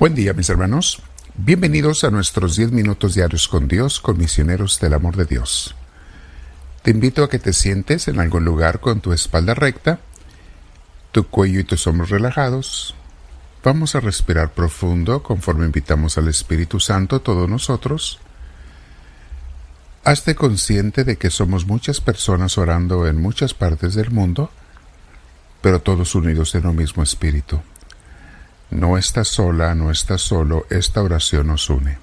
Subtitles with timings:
[0.00, 1.02] Buen día mis hermanos.
[1.36, 5.74] Bienvenidos a nuestros 10 minutos diarios con Dios, con misioneros del amor de Dios.
[6.82, 10.00] Te invito a que te sientes en algún lugar con tu espalda recta,
[11.12, 12.94] tu cuello y tus hombros relajados.
[13.62, 18.20] Vamos a respirar profundo conforme invitamos al Espíritu Santo todos nosotros.
[20.04, 24.50] Hazte consciente de que somos muchas personas orando en muchas partes del mundo,
[25.60, 27.60] pero todos unidos en un mismo espíritu.
[28.70, 31.98] No estás sola, no estás solo, esta oración nos une.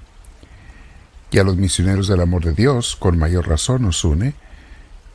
[1.30, 4.34] Y a los misioneros del amor de Dios, con mayor razón nos une,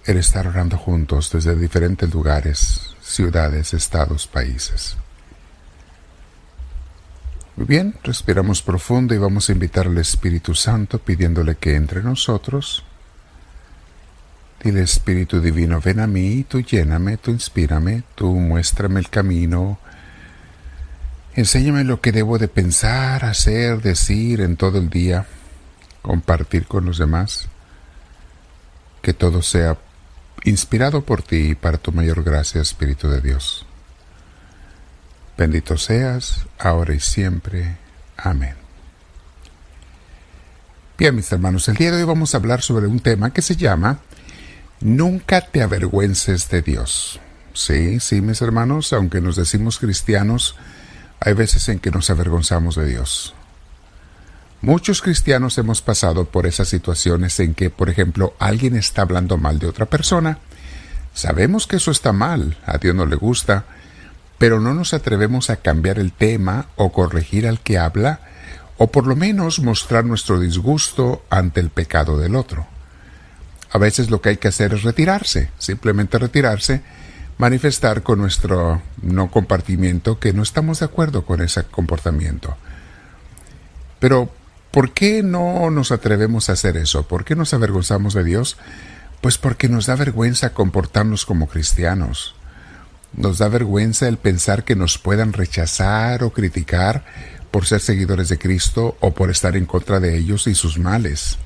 [0.05, 4.97] el estar orando juntos desde diferentes lugares, ciudades, estados, países.
[7.55, 12.83] Muy bien, respiramos profundo y vamos a invitar al Espíritu Santo pidiéndole que entre nosotros.
[14.63, 19.77] Dile Espíritu Divino, ven a mí, tú lléname, tú inspírame, tú muéstrame el camino,
[21.35, 25.25] Enséñame lo que debo de pensar, hacer, decir en todo el día,
[26.01, 27.47] compartir con los demás.
[29.01, 29.77] Que todo sea
[30.43, 33.65] inspirado por ti y para tu mayor gracia, Espíritu de Dios.
[35.37, 37.77] Bendito seas, ahora y siempre.
[38.15, 38.55] Amén.
[40.97, 43.55] Bien, mis hermanos, el día de hoy vamos a hablar sobre un tema que se
[43.55, 43.99] llama
[44.79, 47.19] Nunca te avergüences de Dios.
[47.53, 50.55] Sí, sí, mis hermanos, aunque nos decimos cristianos,
[51.25, 53.33] hay veces en que nos avergonzamos de Dios.
[54.61, 59.57] Muchos cristianos hemos pasado por esas situaciones en que, por ejemplo, alguien está hablando mal
[59.57, 60.39] de otra persona.
[61.13, 63.63] Sabemos que eso está mal, a Dios no le gusta,
[64.37, 68.19] pero no nos atrevemos a cambiar el tema o corregir al que habla,
[68.77, 72.67] o por lo menos mostrar nuestro disgusto ante el pecado del otro.
[73.71, 76.83] A veces lo que hay que hacer es retirarse, simplemente retirarse,
[77.37, 82.55] manifestar con nuestro no compartimiento que no estamos de acuerdo con ese comportamiento.
[83.99, 84.29] Pero,
[84.71, 87.07] ¿por qué no nos atrevemos a hacer eso?
[87.07, 88.57] ¿Por qué nos avergonzamos de Dios?
[89.21, 92.35] Pues porque nos da vergüenza comportarnos como cristianos.
[93.15, 97.05] Nos da vergüenza el pensar que nos puedan rechazar o criticar
[97.51, 101.37] por ser seguidores de Cristo o por estar en contra de ellos y sus males.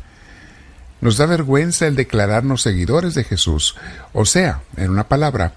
[1.02, 3.75] Nos da vergüenza el declararnos seguidores de Jesús,
[4.14, 5.54] o sea, en una palabra,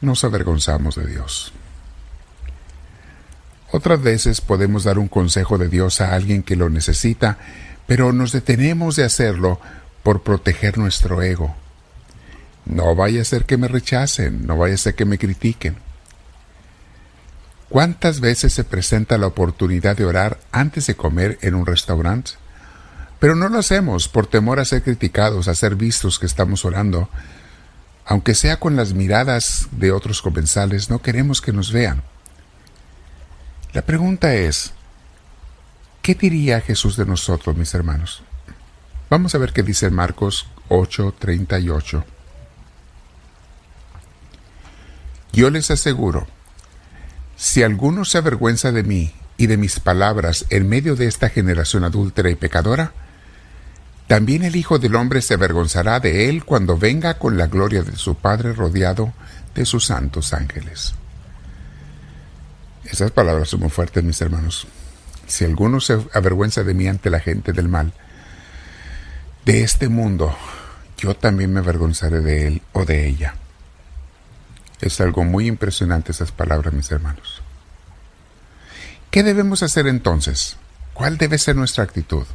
[0.00, 1.52] nos avergonzamos de Dios.
[3.72, 7.38] Otras veces podemos dar un consejo de Dios a alguien que lo necesita,
[7.86, 9.60] pero nos detenemos de hacerlo
[10.02, 11.54] por proteger nuestro ego.
[12.64, 15.76] No vaya a ser que me rechacen, no vaya a ser que me critiquen.
[17.68, 22.32] ¿Cuántas veces se presenta la oportunidad de orar antes de comer en un restaurante?
[23.18, 27.08] Pero no lo hacemos por temor a ser criticados, a ser vistos que estamos orando,
[28.06, 32.02] aunque sea con las miradas de otros comensales, no queremos que nos vean.
[33.72, 34.72] La pregunta es,
[36.02, 38.22] ¿qué diría Jesús de nosotros, mis hermanos?
[39.10, 42.04] Vamos a ver qué dice Marcos 8:38.
[45.32, 46.28] Yo les aseguro,
[47.36, 51.84] si alguno se avergüenza de mí y de mis palabras en medio de esta generación
[51.84, 52.92] adúltera y pecadora,
[54.06, 57.96] también el Hijo del Hombre se avergonzará de él cuando venga con la gloria de
[57.96, 59.12] su Padre rodeado
[59.54, 60.94] de sus santos ángeles.
[62.84, 64.68] Esas palabras son muy fuertes, mis hermanos.
[65.26, 67.92] Si alguno se avergüenza de mí ante la gente del mal,
[69.44, 70.36] de este mundo,
[70.98, 73.34] yo también me avergonzaré de él o de ella.
[74.80, 77.42] Es algo muy impresionante esas palabras, mis hermanos.
[79.10, 80.56] ¿Qué debemos hacer entonces?
[80.94, 82.26] ¿Cuál debe ser nuestra actitud?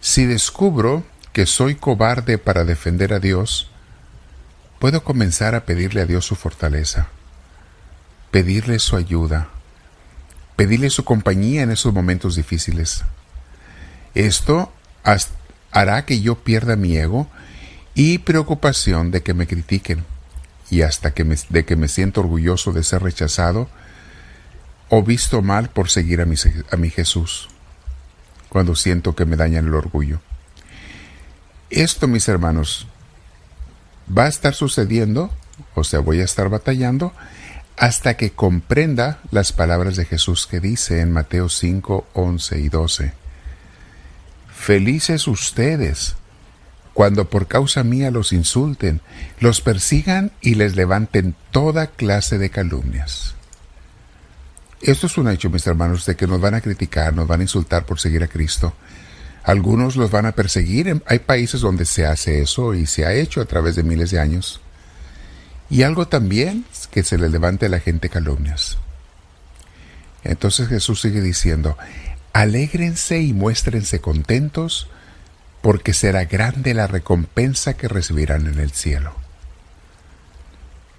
[0.00, 3.70] Si descubro que soy cobarde para defender a Dios,
[4.78, 7.08] puedo comenzar a pedirle a Dios su fortaleza,
[8.30, 9.48] pedirle su ayuda,
[10.56, 13.04] pedirle su compañía en esos momentos difíciles.
[14.14, 14.72] Esto
[15.70, 17.28] hará que yo pierda mi ego
[17.94, 20.06] y preocupación de que me critiquen
[20.70, 23.68] y hasta que me, de que me siento orgulloso de ser rechazado
[24.88, 26.36] o visto mal por seguir a mi,
[26.70, 27.50] a mi Jesús
[28.50, 30.20] cuando siento que me dañan el orgullo.
[31.70, 32.86] Esto, mis hermanos,
[34.06, 35.30] va a estar sucediendo,
[35.74, 37.14] o sea, voy a estar batallando,
[37.78, 43.12] hasta que comprenda las palabras de Jesús que dice en Mateo 5, 11 y 12.
[44.52, 46.16] Felices ustedes
[46.92, 49.00] cuando por causa mía los insulten,
[49.38, 53.34] los persigan y les levanten toda clase de calumnias.
[54.80, 57.44] Esto es un hecho, mis hermanos, de que nos van a criticar, nos van a
[57.44, 58.72] insultar por seguir a Cristo.
[59.42, 61.02] Algunos los van a perseguir.
[61.06, 64.20] Hay países donde se hace eso y se ha hecho a través de miles de
[64.20, 64.60] años.
[65.68, 68.78] Y algo también que se le levante a la gente calumnias.
[70.24, 71.76] Entonces Jesús sigue diciendo,
[72.32, 74.88] alégrense y muéstrense contentos,
[75.62, 79.14] porque será grande la recompensa que recibirán en el cielo.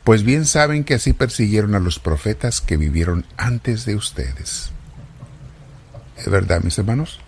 [0.03, 4.71] Pues bien saben que así persiguieron a los profetas que vivieron antes de ustedes.
[6.17, 7.19] ¿Es verdad, mis hermanos?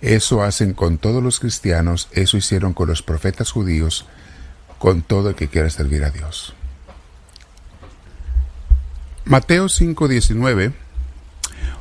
[0.00, 4.06] Eso hacen con todos los cristianos, eso hicieron con los profetas judíos,
[4.78, 6.54] con todo el que quiera servir a Dios.
[9.24, 10.72] Mateo 5:19,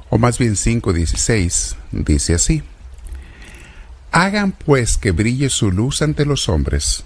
[0.10, 2.64] o más bien 5:16, dice así,
[4.12, 7.06] Hagan pues que brille su luz ante los hombres,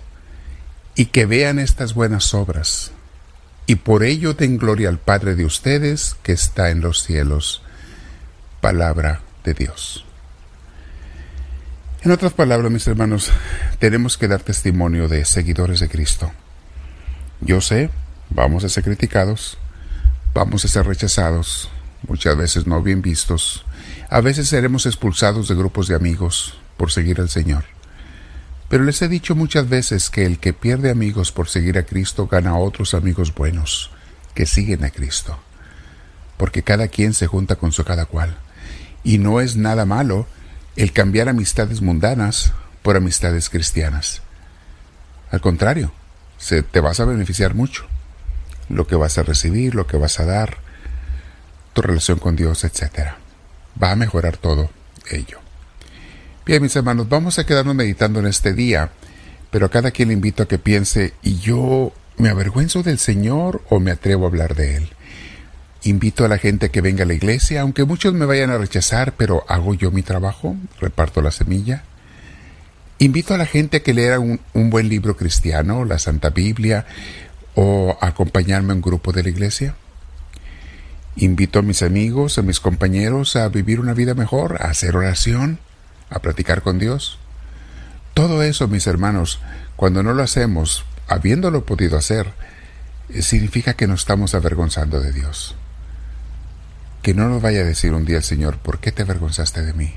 [0.95, 2.91] y que vean estas buenas obras,
[3.65, 7.61] y por ello den gloria al Padre de ustedes que está en los cielos.
[8.61, 10.05] Palabra de Dios.
[12.03, 13.31] En otras palabras, mis hermanos,
[13.79, 16.31] tenemos que dar testimonio de seguidores de Cristo.
[17.39, 17.89] Yo sé,
[18.29, 19.57] vamos a ser criticados,
[20.33, 21.69] vamos a ser rechazados,
[22.07, 23.65] muchas veces no bien vistos,
[24.09, 27.63] a veces seremos expulsados de grupos de amigos por seguir al Señor.
[28.69, 32.27] Pero les he dicho muchas veces que el que pierde amigos por seguir a Cristo
[32.27, 33.91] gana otros amigos buenos
[34.33, 35.39] que siguen a Cristo.
[36.37, 38.37] Porque cada quien se junta con su cada cual.
[39.03, 40.27] Y no es nada malo
[40.75, 44.21] el cambiar amistades mundanas por amistades cristianas.
[45.31, 45.91] Al contrario,
[46.37, 47.85] se, te vas a beneficiar mucho.
[48.69, 50.57] Lo que vas a recibir, lo que vas a dar,
[51.73, 53.13] tu relación con Dios, etc.
[53.81, 54.69] Va a mejorar todo
[55.09, 55.42] ello.
[56.45, 58.89] Bien, mis hermanos, vamos a quedarnos meditando en este día,
[59.49, 63.63] pero a cada quien le invito a que piense, ¿y yo me avergüenzo del Señor
[63.69, 64.89] o me atrevo a hablar de Él?
[65.83, 68.57] Invito a la gente a que venga a la iglesia, aunque muchos me vayan a
[68.57, 71.85] rechazar, pero hago yo mi trabajo, reparto la semilla.
[72.99, 76.85] Invito a la gente a que lea un, buen libro cristiano, la Santa Biblia,
[77.55, 79.75] o a acompañarme a un grupo de la iglesia.
[81.15, 85.59] Invito a mis amigos, a mis compañeros a vivir una vida mejor, a hacer oración,
[86.13, 87.17] a practicar con Dios.
[88.13, 89.39] Todo eso, mis hermanos,
[89.75, 92.31] cuando no lo hacemos, habiéndolo podido hacer,
[93.21, 95.55] significa que nos estamos avergonzando de Dios.
[97.01, 99.73] Que no nos vaya a decir un día el Señor, ¿por qué te avergonzaste de
[99.73, 99.95] mí?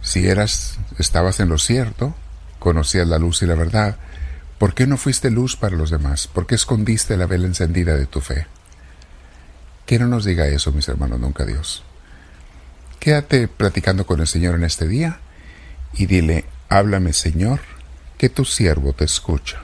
[0.00, 2.14] Si eras, estabas en lo cierto,
[2.58, 3.98] conocías la luz y la verdad,
[4.58, 6.26] ¿por qué no fuiste luz para los demás?
[6.26, 8.46] ¿Por qué escondiste la vela encendida de tu fe?
[9.84, 11.84] Que no nos diga eso, mis hermanos, nunca Dios.
[12.98, 15.20] Quédate platicando con el Señor en este día
[15.94, 17.60] y dile, háblame Señor,
[18.18, 19.62] que tu siervo te escucha.